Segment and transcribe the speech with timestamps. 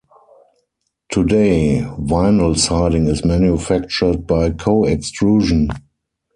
[1.11, 5.69] Today, vinyl siding is manufactured by co-extrusion.